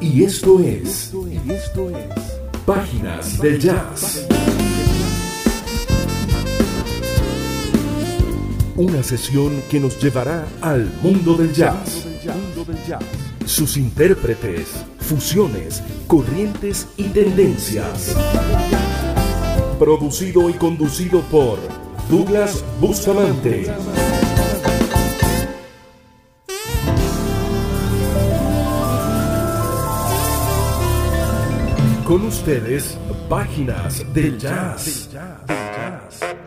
[0.00, 1.12] Y esto es
[2.64, 4.26] Páginas del Jazz.
[8.76, 12.06] Una sesión que nos llevará al mundo del jazz.
[13.44, 14.68] Sus intérpretes,
[15.00, 18.16] fusiones, corrientes y tendencias.
[19.78, 21.58] Producido y conducido por
[22.08, 23.70] Douglas Bustamante.
[32.10, 35.08] Con ustedes, Páginas del Jazz.
[35.12, 36.39] Del Jazz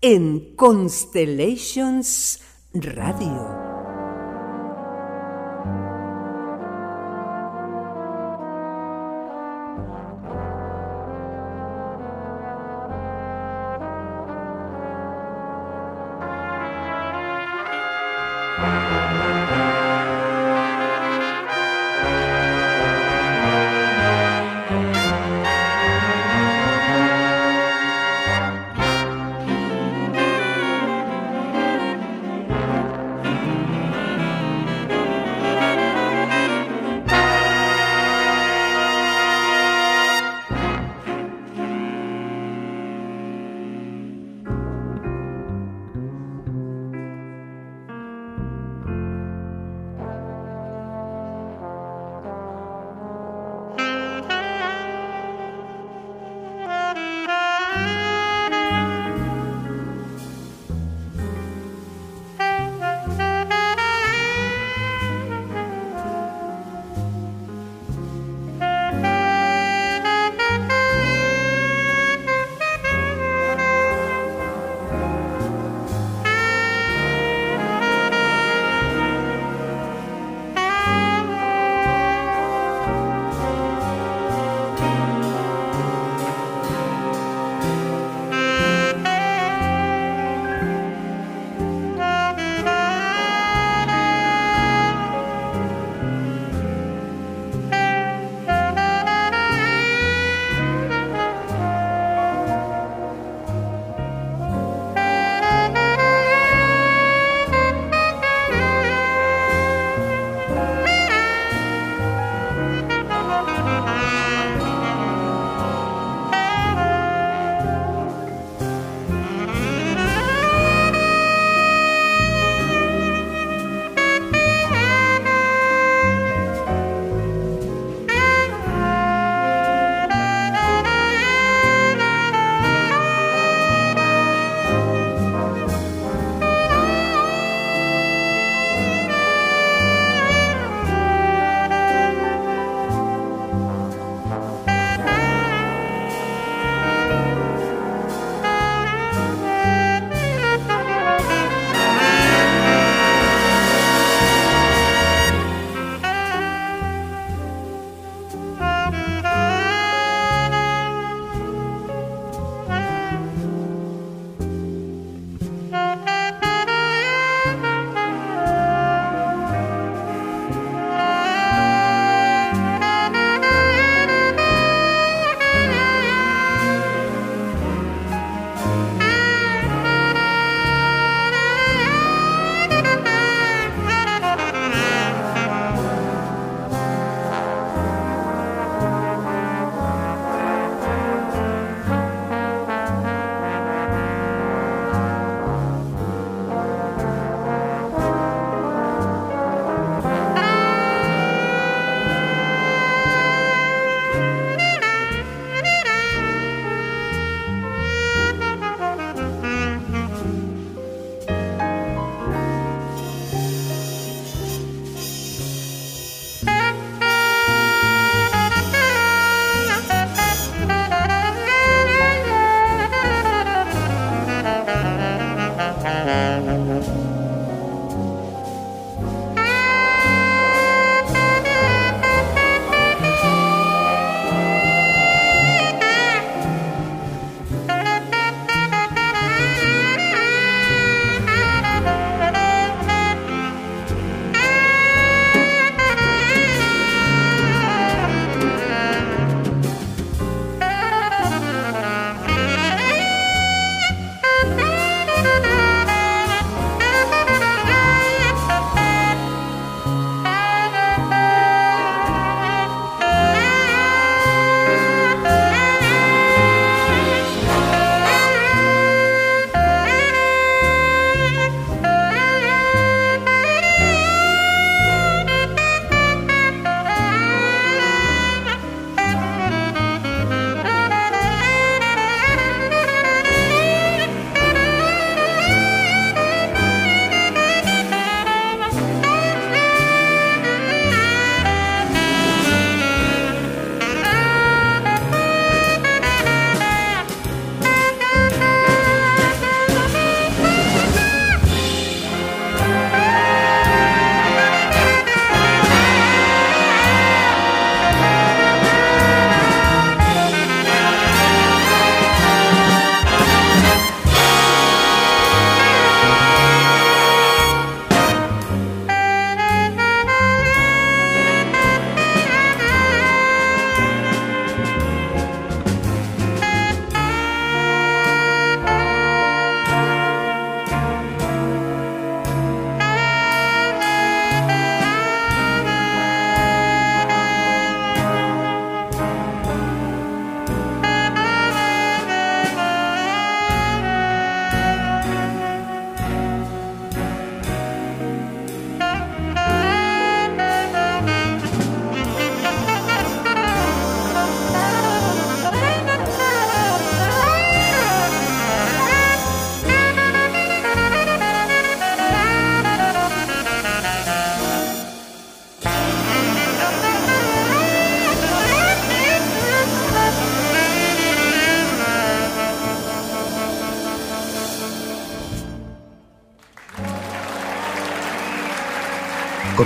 [0.00, 2.40] en Constellations
[2.74, 3.61] Radio.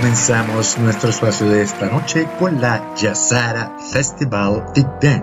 [0.07, 5.21] Comenzamos nuestro espacio de esta noche con la Yazara Festival Big.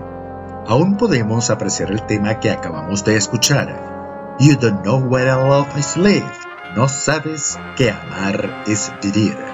[0.67, 4.35] Aún podemos apreciar el tema que acabamos de escuchar.
[4.39, 6.29] You don't know where love is live.
[6.75, 9.44] No sabes que amar es vivir.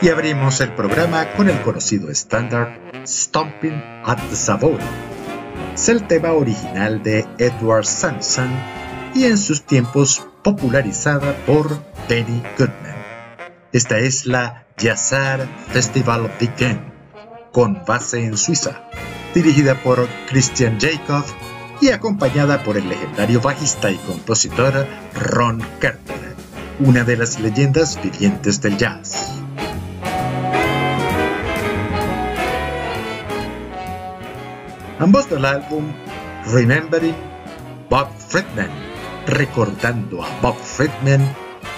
[0.00, 4.78] Y abrimos el programa con el conocido estándar Stomping at the Savoy.
[5.74, 8.50] Es el tema original de Edward Sampson
[9.14, 12.96] y en sus tiempos popularizada por Benny Goodman.
[13.72, 16.80] Esta es la Jazzar Festival Big
[17.52, 18.88] con base en Suiza,
[19.34, 21.24] dirigida por Christian Jacob
[21.80, 26.34] y acompañada por el legendario bajista y compositor Ron Carter,
[26.78, 29.37] una de las leyendas vivientes del jazz.
[34.98, 35.84] Ambos del álbum
[36.52, 37.14] Remembering
[37.90, 38.70] Bob Friedman,
[39.26, 41.20] recordando a Bob Friedman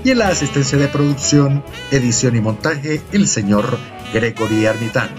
[0.05, 3.79] y en la asistencia de producción, edición y montaje, el señor
[4.13, 5.09] Gregory Armitán.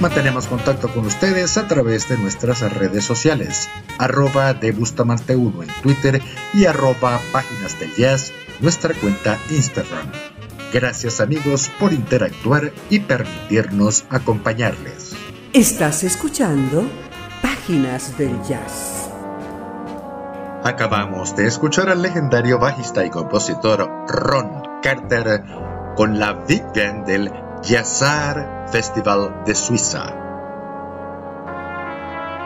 [0.00, 3.68] Mantenemos contacto con ustedes a través de nuestras redes sociales,
[3.98, 6.22] arroba de Bustamante 1 en Twitter
[6.54, 10.10] y arroba Páginas del Jazz, nuestra cuenta Instagram.
[10.72, 15.12] Gracias amigos por interactuar y permitirnos acompañarles.
[15.52, 16.86] Estás escuchando
[17.42, 19.03] Páginas del Jazz.
[20.64, 25.44] Acabamos de escuchar al legendario bajista y compositor Ron Carter
[25.94, 27.30] con la Big Band del
[27.62, 30.06] Jazzar Festival de Suiza.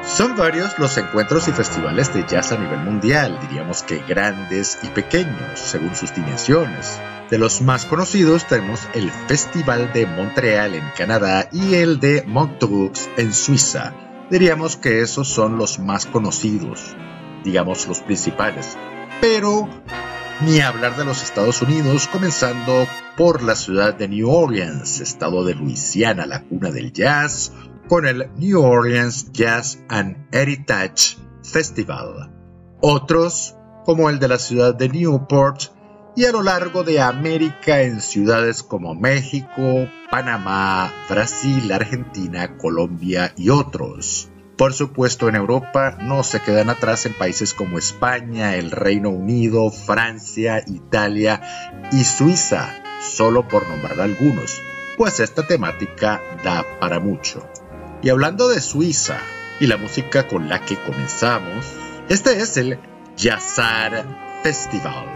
[0.03, 4.89] Son varios los encuentros y festivales de jazz a nivel mundial, diríamos que grandes y
[4.89, 7.01] pequeños, según sus dimensiones.
[7.31, 13.09] De los más conocidos tenemos el Festival de Montreal en Canadá y el de Montreux
[13.17, 13.95] en Suiza.
[14.29, 16.97] Diríamos que esos son los más conocidos
[17.45, 18.77] digamos los principales.
[19.21, 19.69] Pero
[20.41, 25.55] ni hablar de los Estados Unidos, comenzando por la ciudad de New Orleans, estado de
[25.55, 27.53] Luisiana, la cuna del jazz,
[27.89, 32.31] con el New Orleans Jazz and Heritage Festival.
[32.81, 35.63] Otros, como el de la ciudad de Newport,
[36.15, 43.51] y a lo largo de América en ciudades como México, Panamá, Brasil, Argentina, Colombia y
[43.51, 44.29] otros.
[44.59, 49.71] Por supuesto, en Europa no se quedan atrás en países como España, el Reino Unido,
[49.71, 51.41] Francia, Italia
[51.93, 52.69] y Suiza,
[53.01, 54.61] solo por nombrar algunos,
[54.97, 57.49] pues esta temática da para mucho.
[58.03, 59.21] Y hablando de Suiza
[59.61, 61.65] y la música con la que comenzamos,
[62.09, 62.81] este es el
[63.17, 65.07] Jazzar Festival,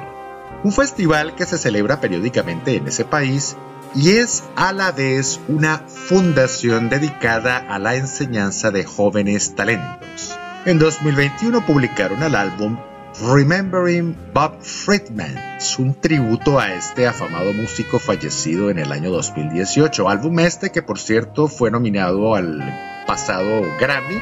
[0.62, 3.56] un festival que se celebra periódicamente en ese país
[3.94, 10.36] y es a la vez una fundación dedicada a la enseñanza de jóvenes talentos.
[10.64, 12.78] En 2021 publicaron el álbum
[13.20, 15.36] Remembering Bob Friedman,
[15.78, 20.98] un tributo a este afamado músico fallecido en el año 2018, álbum este que por
[20.98, 22.62] cierto fue nominado al
[23.06, 24.20] pasado Grammy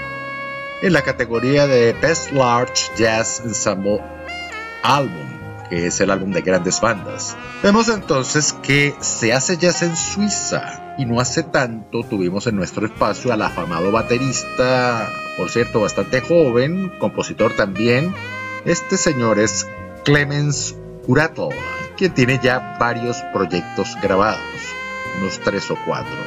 [0.82, 4.00] en la categoría de Best Large Jazz Ensemble
[4.82, 5.39] Album
[5.70, 7.36] que es el álbum de grandes bandas.
[7.62, 12.84] Vemos entonces que se hace jazz en Suiza y no hace tanto tuvimos en nuestro
[12.84, 18.12] espacio al afamado baterista, por cierto bastante joven, compositor también.
[18.64, 19.66] Este señor es
[20.04, 20.74] Clemens
[21.06, 21.48] Curato,
[21.96, 24.40] quien tiene ya varios proyectos grabados,
[25.18, 26.18] unos tres o cuatro.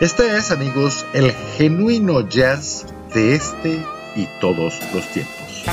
[0.00, 3.82] Este es, amigos, el genuino jazz de este
[4.14, 5.64] y todos los tiempos.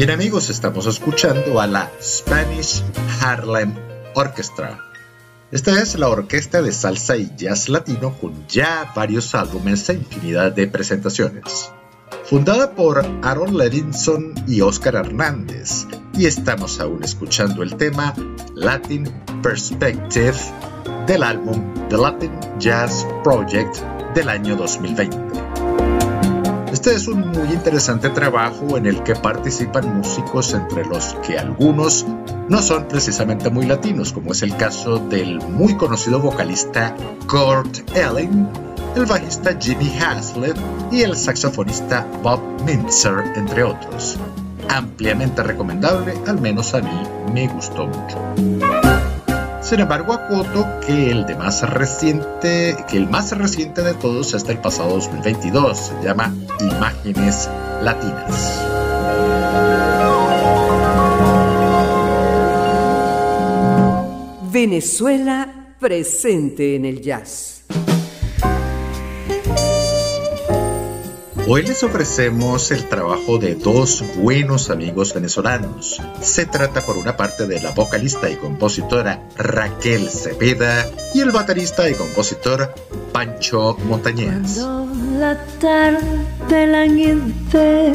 [0.00, 2.82] Bien amigos, estamos escuchando a la Spanish
[3.20, 3.74] Harlem
[4.14, 4.82] Orchestra.
[5.50, 10.52] Esta es la orquesta de salsa y jazz latino con ya varios álbumes e infinidad
[10.52, 11.70] de presentaciones.
[12.24, 18.14] Fundada por Aaron Levinson y Oscar Hernández, y estamos aún escuchando el tema
[18.54, 19.04] Latin
[19.42, 20.32] Perspective
[21.06, 23.76] del álbum The Latin Jazz Project
[24.14, 25.59] del año 2020.
[26.72, 32.06] Este es un muy interesante trabajo en el que participan músicos entre los que algunos
[32.48, 36.94] no son precisamente muy latinos, como es el caso del muy conocido vocalista
[37.26, 38.48] Kurt Elling,
[38.94, 40.56] el bajista Jimmy Haslett
[40.92, 44.16] y el saxofonista Bob Mintzer, entre otros.
[44.68, 47.02] Ampliamente recomendable, al menos a mí
[47.32, 48.79] me gustó mucho.
[49.70, 54.44] Sin embargo, acoto que el de más reciente, que el más reciente de todos es
[54.44, 57.48] del pasado 2022, se llama Imágenes
[57.80, 58.66] Latinas.
[64.50, 67.62] Venezuela presente en el jazz.
[71.52, 76.00] Hoy les ofrecemos el trabajo de dos buenos amigos venezolanos.
[76.22, 81.90] Se trata por una parte de la vocalista y compositora Raquel Cepeda y el baterista
[81.90, 82.72] y compositor
[83.12, 84.58] Pancho Montañez.
[85.18, 87.94] la tarde languidece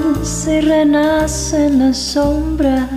[0.50, 2.89] y renacen las sombras.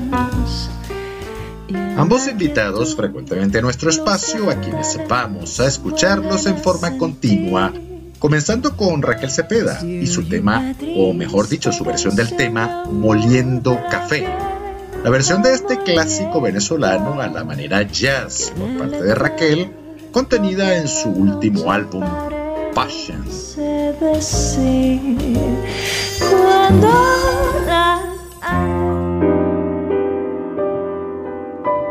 [1.96, 7.72] Ambos invitados frecuentemente a nuestro espacio, a quienes vamos a escucharlos en forma continua
[8.18, 13.78] Comenzando con Raquel Cepeda y su tema, o mejor dicho, su versión del tema Moliendo
[13.90, 14.26] Café.
[15.04, 19.72] La versión de este clásico venezolano a la manera jazz por parte de Raquel,
[20.10, 22.04] contenida en su último álbum,
[22.74, 23.24] Passion.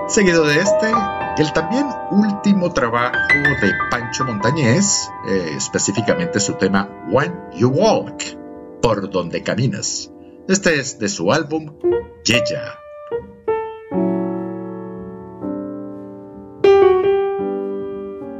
[0.10, 0.92] Seguido de este,
[1.40, 3.16] el también último trabajo
[3.62, 8.24] de Pancho Montañez, eh, específicamente su tema When You Walk,
[8.82, 10.12] por donde caminas.
[10.48, 11.78] Este es de su álbum
[12.24, 12.80] Yeya.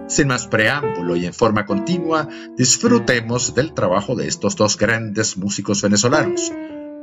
[0.08, 5.84] Sin más preámbulo y en forma continua, disfrutemos del trabajo de estos dos grandes músicos
[5.84, 6.52] venezolanos,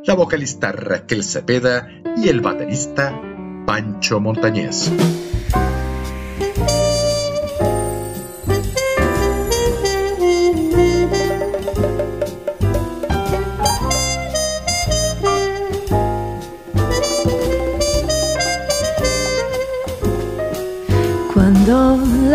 [0.05, 3.13] la vocalista Raquel Cepeda y el baterista
[3.65, 4.19] Pancho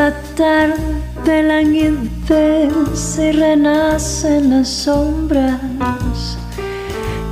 [0.10, 1.00] Montañez.
[1.26, 5.60] Cuando la y renacen las sombras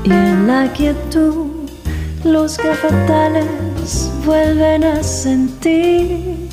[0.03, 1.47] y en la quietud
[2.23, 6.49] los cafetales vuelven a sentir.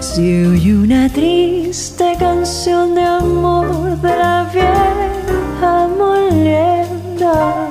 [0.00, 7.70] Si oye una triste canción de amor de la vieja molienda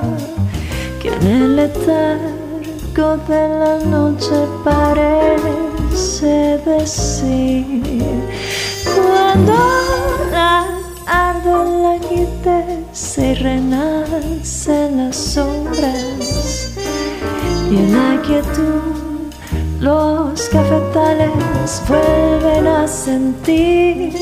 [1.00, 5.65] que en el letargo de la noche parece
[5.96, 7.82] decir
[8.84, 9.54] cuando
[10.30, 10.66] la
[11.14, 11.98] la
[12.92, 16.68] se renacen las sombras
[17.70, 19.32] y en la quietud
[19.80, 24.12] los cafetales vuelven a sentir.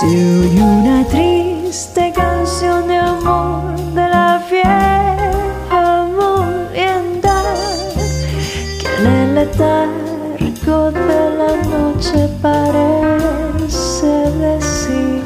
[0.00, 7.42] Si oye una triste canción de amor de la vieja molienda
[8.80, 10.03] que en el la
[11.94, 14.06] noche parece
[14.38, 15.24] decir.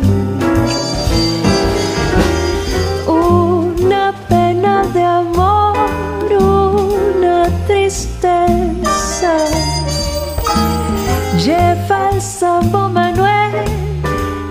[11.49, 13.55] lleva el sabor Manuel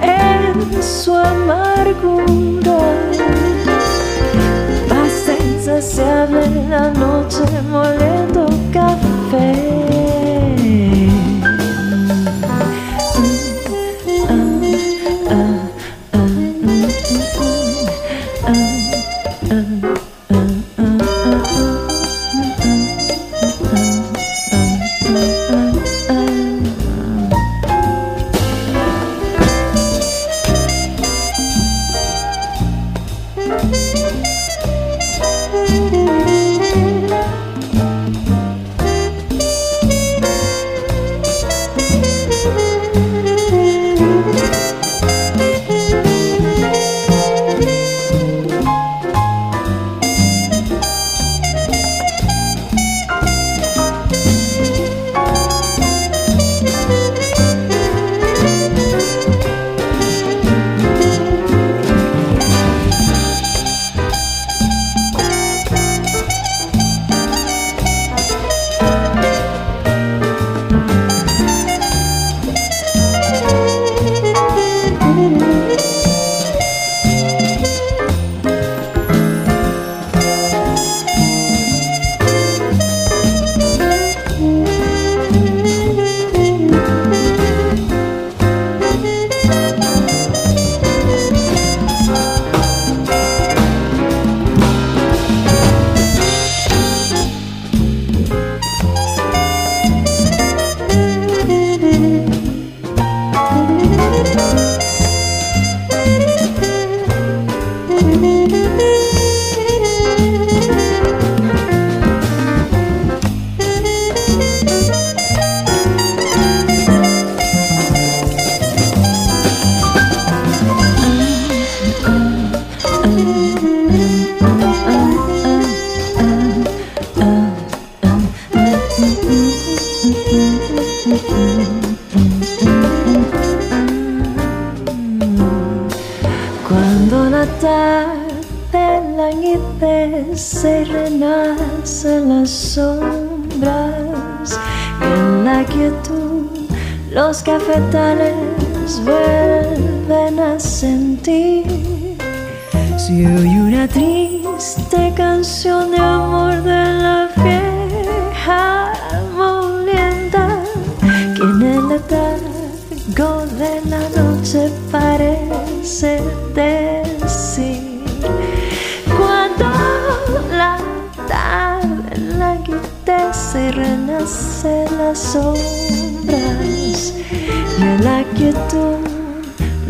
[0.02, 2.80] en su amargura.
[4.90, 9.67] Más insaciable la noche moliendo café.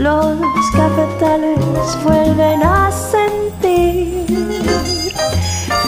[0.08, 1.60] los cafetales
[2.04, 4.26] vuelven a sentir.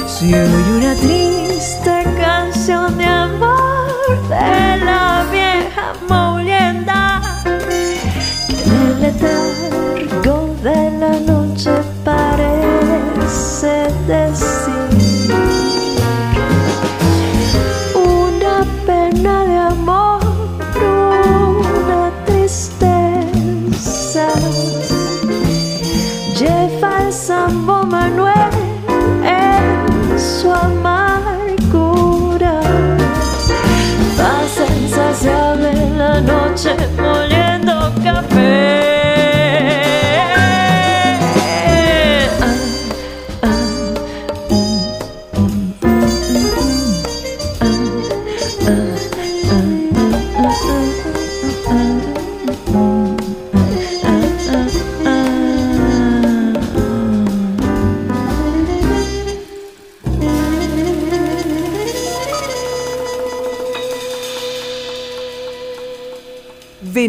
[0.08, 5.94] Se oye una triste canción de amor de la vieja
[36.62, 36.89] 是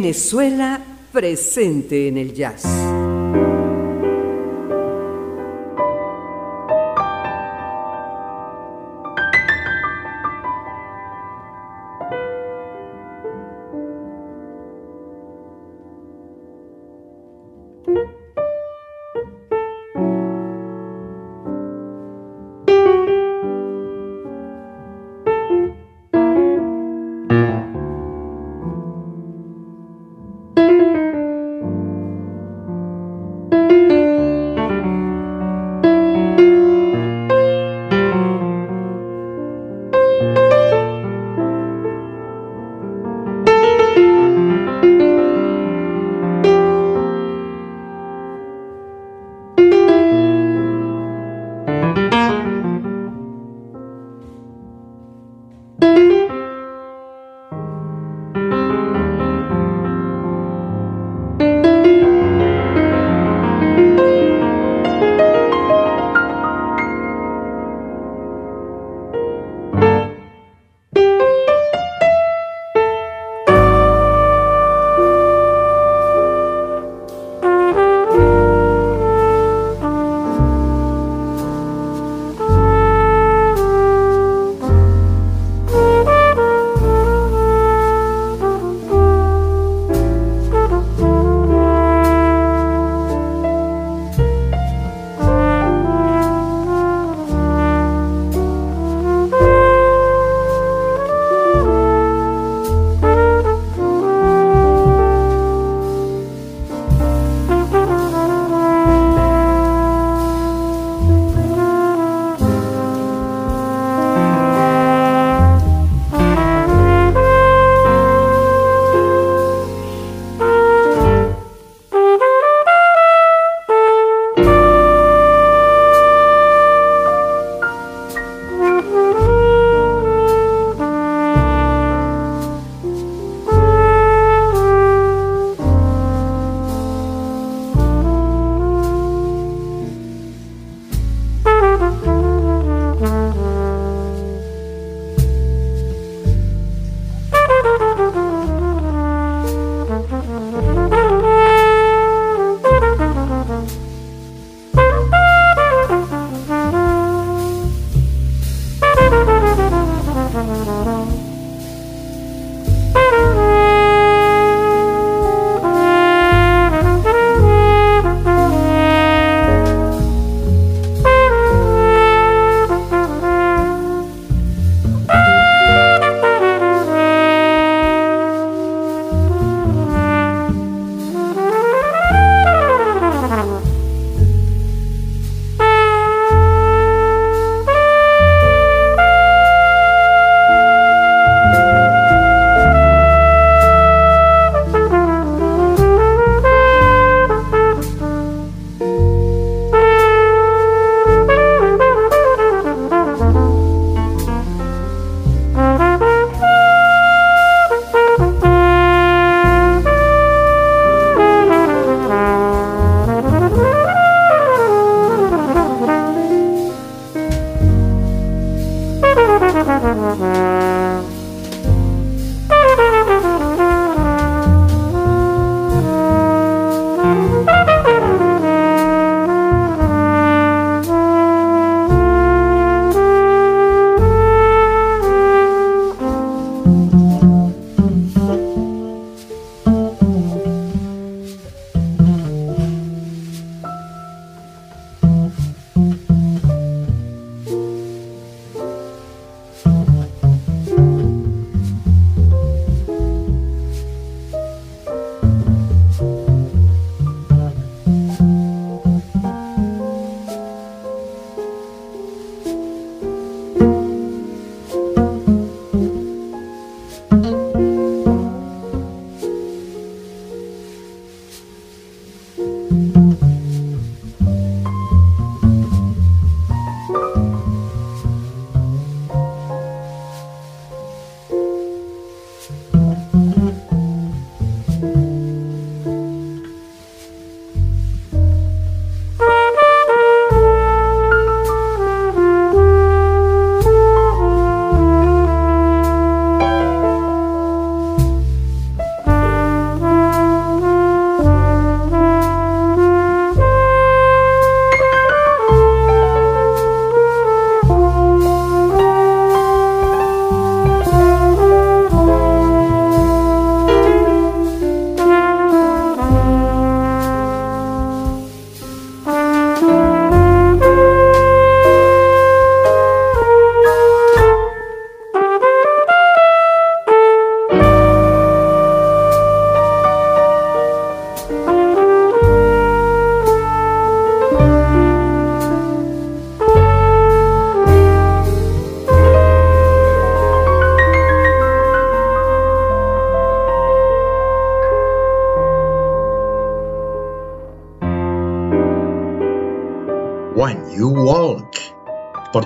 [0.00, 0.80] Venezuela
[1.12, 2.64] presente en el jazz.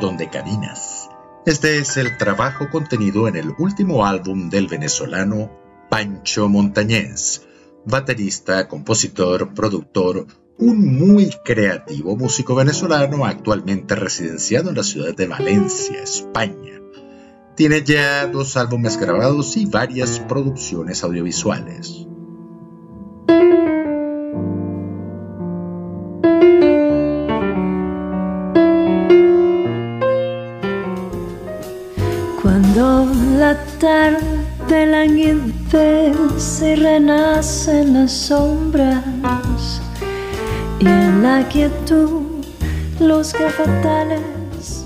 [0.05, 1.09] Donde caminas.
[1.47, 5.51] Este es el trabajo contenido en el último álbum del venezolano
[5.89, 7.47] Pancho Montañez,
[7.87, 10.27] baterista, compositor, productor,
[10.59, 16.81] un muy creativo músico venezolano actualmente residenciado en la ciudad de Valencia, España.
[17.57, 22.07] Tiene ya dos álbumes grabados y varias producciones audiovisuales.
[35.16, 37.70] Y las
[38.09, 39.05] sombras
[40.81, 42.22] y en la quietud
[43.01, 43.35] los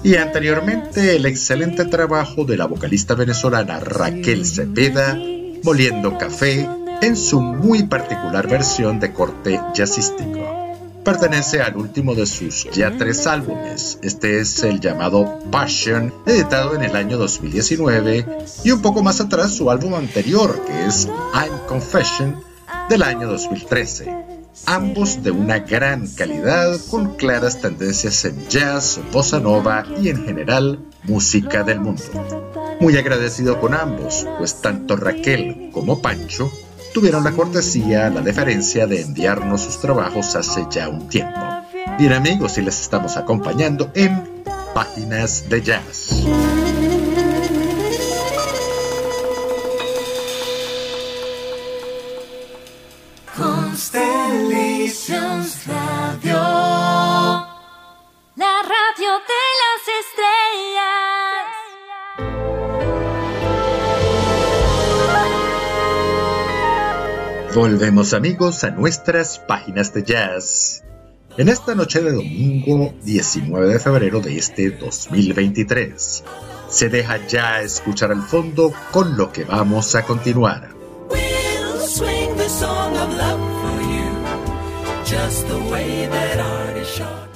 [0.02, 5.18] y anteriormente el excelente trabajo de la vocalista venezolana Raquel Cepeda,
[5.62, 6.68] Moliendo Café,
[7.02, 10.57] en su muy particular versión de corte jazzístico.
[11.08, 13.98] Pertenece al último de sus ya tres álbumes.
[14.02, 18.26] Este es el llamado Passion, editado en el año 2019,
[18.62, 22.36] y un poco más atrás su álbum anterior, que es I'm Confession,
[22.90, 24.36] del año 2013
[24.66, 30.80] ambos de una gran calidad con claras tendencias en jazz, bossa nova y en general
[31.04, 32.02] música del mundo.
[32.80, 36.50] Muy agradecido con ambos, pues tanto Raquel como Pancho
[36.92, 41.40] tuvieron la cortesía, la deferencia de enviarnos sus trabajos hace ya un tiempo.
[41.98, 44.42] Bien amigos, y les estamos acompañando en
[44.74, 46.26] Páginas de Jazz.
[55.66, 56.34] Radio.
[58.36, 60.37] La radio de las estrellas.
[67.58, 70.84] Volvemos amigos a nuestras páginas de jazz.
[71.36, 76.22] En esta noche de domingo 19 de febrero de este 2023,
[76.68, 80.68] se deja ya escuchar al fondo con lo que vamos a continuar.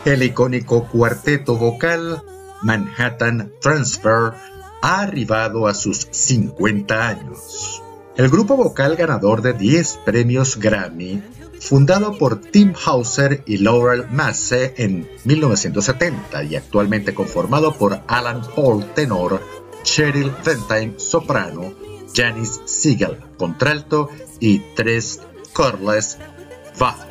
[0.04, 2.22] El icónico cuarteto vocal
[2.62, 4.34] Manhattan Transfer
[4.82, 7.82] ha arribado a sus 50 años.
[8.14, 11.22] El grupo vocal ganador de 10 premios Grammy,
[11.58, 18.84] fundado por Tim Hauser y Laurel Masse en 1970 y actualmente conformado por Alan Paul
[18.94, 19.40] tenor,
[19.82, 21.72] Cheryl Ventine soprano,
[22.14, 24.10] Janice Siegel contralto
[24.40, 25.20] y Tres
[25.54, 26.18] Corles
[26.78, 27.08] bajo.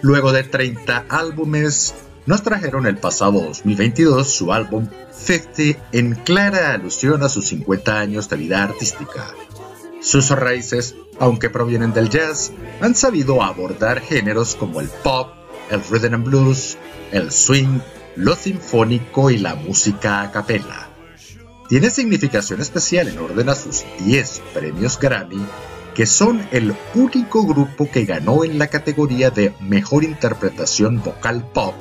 [0.00, 7.22] Luego de 30 álbumes, nos trajeron el pasado 2022 su álbum 50 en clara alusión
[7.22, 9.26] a sus 50 años de vida artística.
[10.02, 15.32] Sus raíces, aunque provienen del jazz, han sabido abordar géneros como el pop,
[15.70, 16.76] el rhythm and blues,
[17.12, 17.78] el swing,
[18.16, 20.88] lo sinfónico y la música a capella.
[21.68, 25.46] Tiene significación especial en orden a sus 10 premios Grammy
[25.94, 31.74] que son el único grupo que ganó en la categoría de Mejor Interpretación Vocal Pop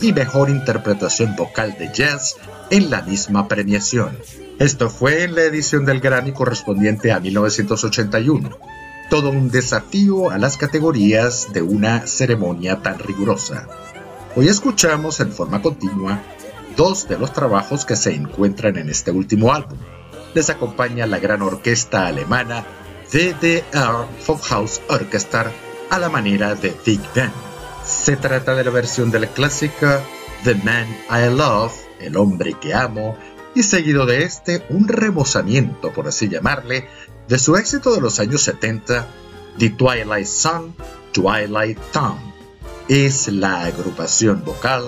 [0.00, 2.36] y Mejor Interpretación Vocal de Jazz
[2.70, 4.16] en la misma premiación.
[4.60, 8.50] Esto fue en la edición del Grammy correspondiente a 1981.
[9.08, 13.66] Todo un desafío a las categorías de una ceremonia tan rigurosa.
[14.36, 16.20] Hoy escuchamos en forma continua
[16.76, 19.78] dos de los trabajos que se encuentran en este último álbum.
[20.34, 22.66] Les acompaña la gran orquesta alemana
[23.10, 24.06] DDR
[24.42, 25.50] House Orchestra
[25.88, 27.32] a la manera de Big Ben.
[27.82, 30.02] Se trata de la versión de la clásica
[30.44, 33.16] The Man I Love, El hombre que amo,
[33.54, 36.88] y seguido de este un rebosamiento, por así llamarle,
[37.28, 39.06] de su éxito de los años 70,
[39.58, 40.72] The Twilight Song,
[41.12, 42.18] Twilight Town.
[42.88, 44.84] Es la agrupación vocal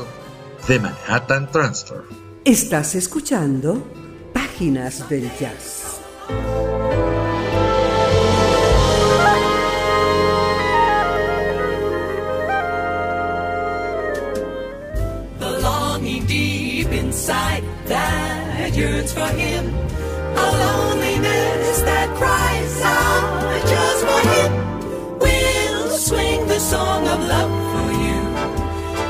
[0.66, 2.02] de Manhattan Transfer.
[2.44, 3.86] Estás escuchando
[4.32, 6.00] Páginas del Jazz.
[18.74, 19.64] Yearns for him.
[20.44, 24.50] A loneliness that cries out just for him.
[25.18, 28.20] We'll swing the song of love for you,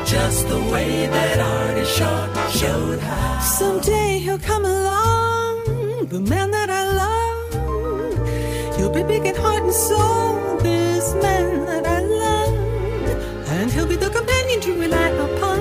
[0.04, 3.40] just the way that artist short showed how.
[3.40, 8.76] Someday he'll come along, the man that I love.
[8.76, 12.54] He'll be big in heart and soul, this man that I love.
[13.54, 15.51] And he'll be the companion to rely upon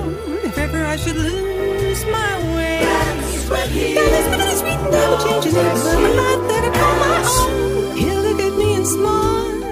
[3.72, 5.54] Got this bit never changes.
[5.54, 7.96] Life that I call my own.
[7.96, 9.64] He'll look at me and smile.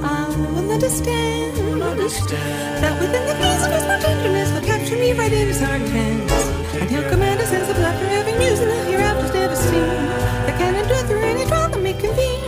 [0.00, 1.56] I will understand,
[2.82, 5.90] that within the gaze of his tenderness will capture me right in his arms.
[5.90, 9.88] And he'll command a sense of laughter, having news and the hereafter's never seen.
[10.46, 10.58] That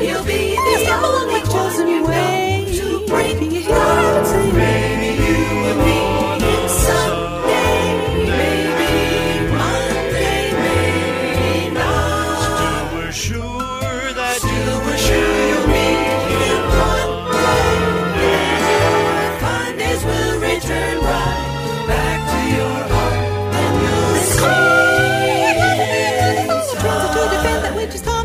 [0.00, 2.66] you'll be the chosen way.
[2.78, 4.99] To break the heart and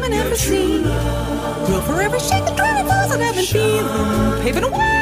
[0.06, 0.84] woman ever seen.
[0.84, 4.94] We'll forever shake the 20,000 I haven't been feeling, paving a way.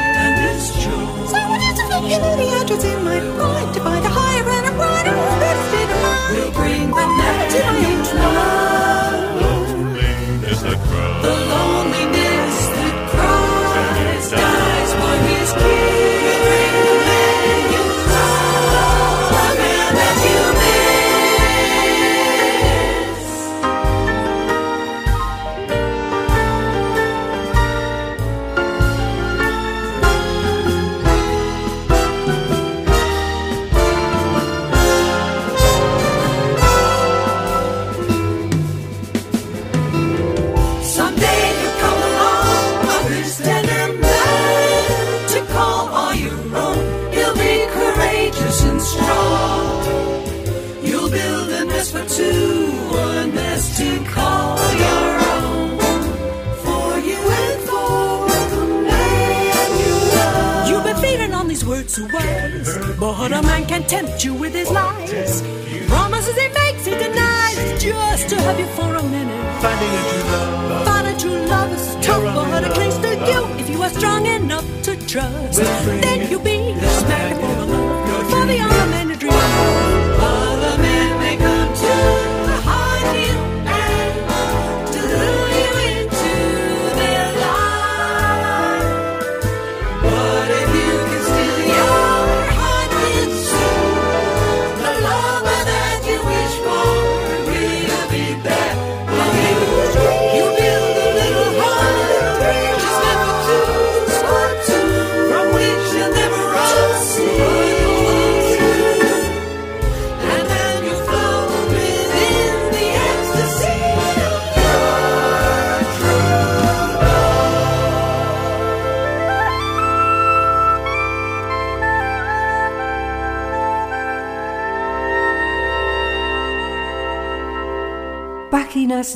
[0.74, 4.66] So what is a fake the address in my mind to find a higher and
[4.66, 6.32] a brighter, more better state of mind?
[6.36, 11.83] We'll bring the night to my own The loneliness that cries.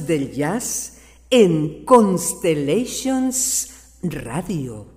[0.07, 0.99] del jazz
[1.31, 3.71] en Constellations
[4.03, 4.88] Radio.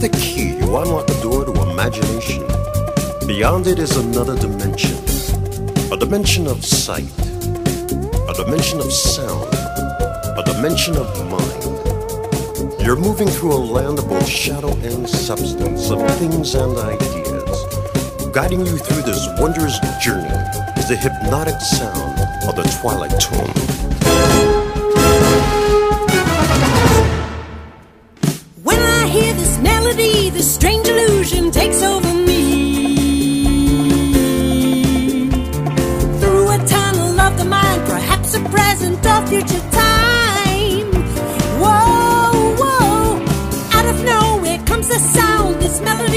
[0.00, 2.46] With a key, you unlock the door to imagination.
[3.26, 4.96] Beyond it is another dimension
[5.92, 12.80] a dimension of sight, a dimension of sound, a dimension of mind.
[12.80, 17.58] You're moving through a land of both shadow and substance, of things and ideas.
[18.32, 20.32] Guiding you through this wondrous journey
[20.78, 23.99] is the hypnotic sound of the Twilight Tomb.
[30.40, 32.42] this strange illusion takes over me.
[36.18, 40.86] Through a tunnel of the mind, perhaps a present or future time.
[41.62, 43.20] Whoa, whoa,
[43.76, 46.09] out of nowhere comes the sound, this melody.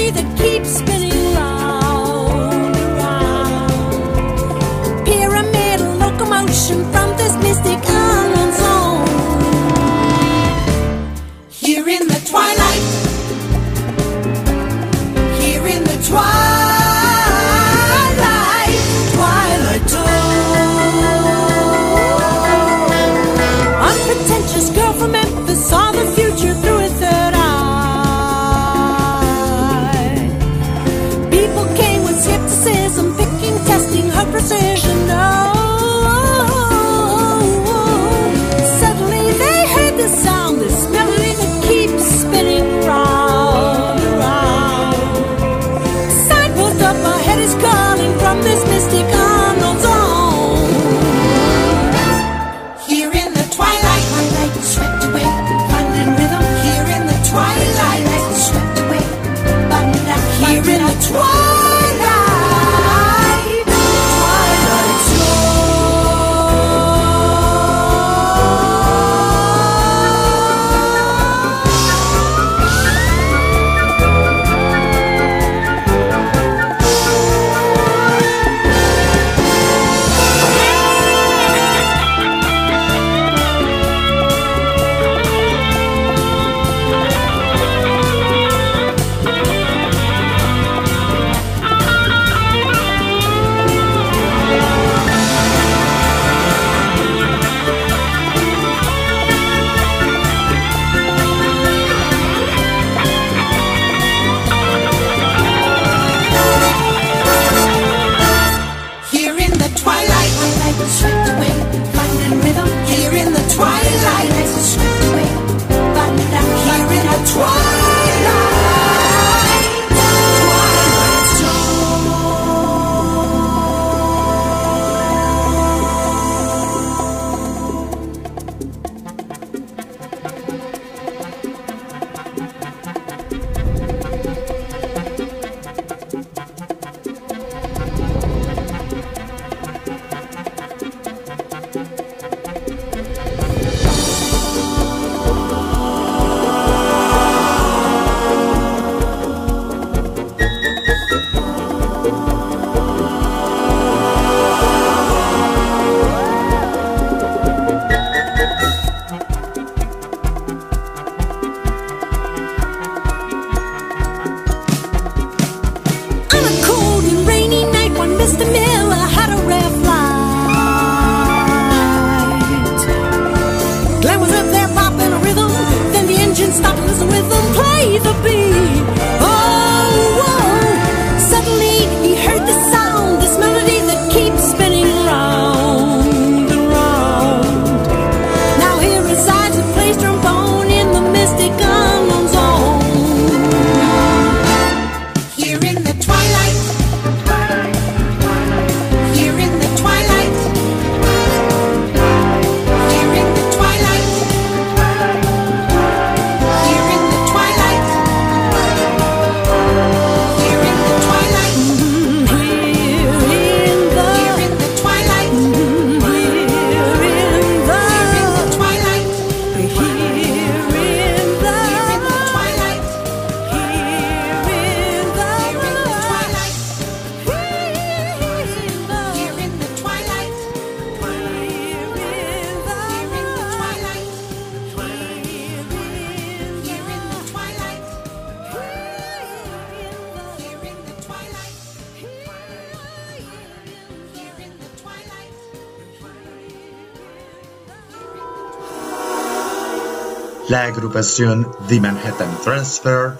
[250.64, 253.18] agrupación The Manhattan Transfer,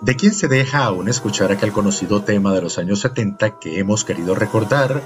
[0.00, 4.04] de quien se deja aún escuchar aquel conocido tema de los años 70 que hemos
[4.04, 5.02] querido recordar,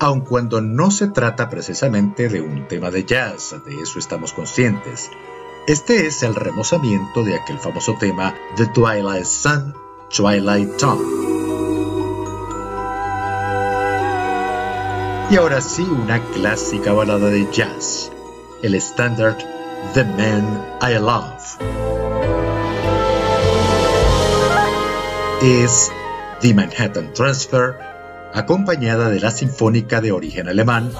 [0.00, 5.10] aun cuando no se trata precisamente de un tema de jazz, de eso estamos conscientes.
[5.66, 9.74] Este es el remozamiento de aquel famoso tema The Twilight Sun,
[10.14, 11.00] Twilight Town.
[15.30, 18.10] Y ahora sí, una clásica balada de jazz,
[18.62, 19.51] el Standard
[19.94, 21.58] The Man I Love.
[25.42, 25.90] Es
[26.40, 27.74] The Manhattan Transfer,
[28.32, 30.90] acompañada de la Sinfónica de origen alemán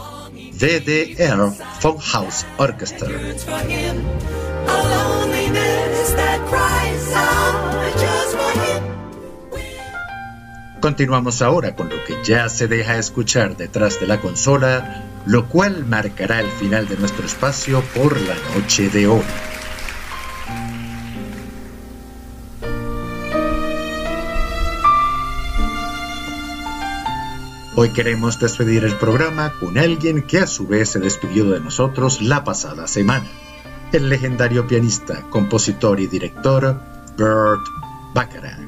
[0.59, 1.53] DDR
[1.83, 3.09] von House Orchestra.
[10.81, 15.85] Continuamos ahora con lo que ya se deja escuchar detrás de la consola lo cual
[15.87, 19.23] marcará el final de nuestro espacio por la noche de hoy.
[27.75, 32.21] Hoy queremos despedir el programa con alguien que a su vez se despidió de nosotros
[32.21, 33.27] la pasada semana.
[33.93, 36.81] El legendario pianista, compositor y director
[37.17, 37.67] Burt
[38.15, 38.61] Bacharach.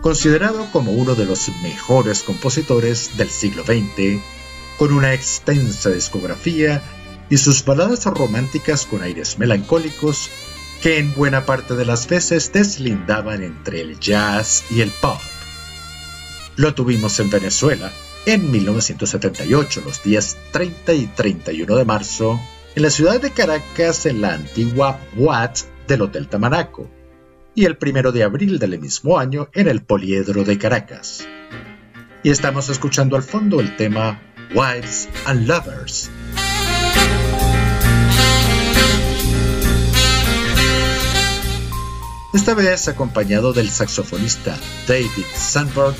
[0.00, 4.20] Considerado como uno de los mejores compositores del siglo XX,
[4.78, 6.80] con una extensa discografía
[7.28, 10.30] y sus baladas románticas con aires melancólicos
[10.80, 15.18] que en buena parte de las veces deslindaban entre el jazz y el pop.
[16.56, 17.92] Lo tuvimos en Venezuela
[18.26, 22.40] en 1978, los días 30 y 31 de marzo,
[22.74, 26.90] en la ciudad de Caracas, en la antigua Watt del Hotel Tamanaco,
[27.54, 31.26] y el 1 de abril del mismo año en el Poliedro de Caracas.
[32.22, 34.20] Y estamos escuchando al fondo el tema
[34.54, 36.10] Wives and Lovers.
[42.34, 45.94] Esta vez acompañado del saxofonista David Sandberg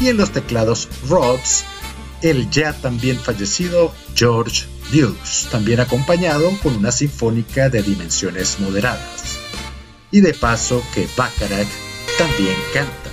[0.00, 1.64] y en los teclados Rhodes,
[2.22, 9.38] el ya también fallecido George Dukes, también acompañado con una sinfónica de dimensiones moderadas.
[10.10, 11.68] Y de paso que Bacharach
[12.18, 13.10] también canta.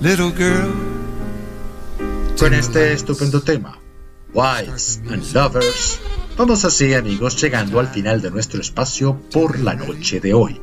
[0.00, 0.93] Little girl.
[2.38, 3.78] Con este estupendo tema,
[4.32, 6.00] Wives and Lovers,
[6.36, 10.60] vamos así amigos llegando al final de nuestro espacio por la noche de hoy.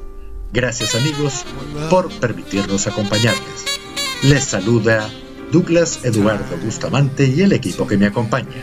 [0.51, 1.45] Gracias amigos
[1.89, 3.65] por permitirnos acompañarles.
[4.23, 5.09] Les saluda
[5.51, 8.61] Douglas Eduardo Bustamante y el equipo que me acompaña.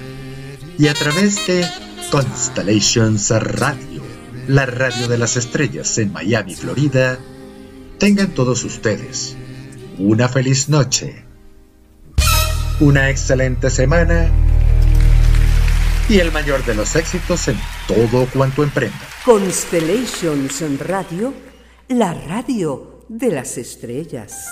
[0.79, 1.67] Y a través de
[2.11, 4.03] Constellations Radio,
[4.49, 7.19] la radio de las estrellas en Miami, Florida,
[7.99, 9.35] tengan todos ustedes
[9.99, 11.25] una feliz noche,
[12.81, 14.31] una excelente semana
[16.09, 18.97] y el mayor de los éxitos en todo cuanto emprenda.
[19.24, 21.35] Constellations Radio,
[21.89, 24.49] la radio de las estrellas.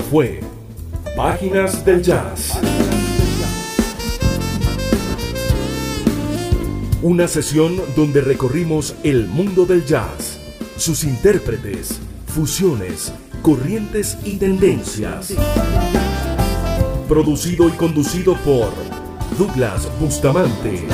[0.00, 0.40] Fue
[1.16, 2.58] Páginas del Jazz.
[7.02, 10.40] Una sesión donde recorrimos el mundo del jazz,
[10.76, 15.34] sus intérpretes, fusiones, corrientes y tendencias.
[17.08, 18.72] Producido y conducido por
[19.38, 20.86] Douglas Bustamante.